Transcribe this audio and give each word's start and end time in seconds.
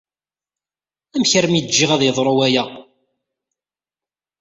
Amek 1.15 1.31
armi 1.39 1.57
i 1.59 1.63
ǧǧiɣ 1.67 1.89
ad 1.91 1.99
d-yeḍru 2.01 2.33
waya? 2.37 2.63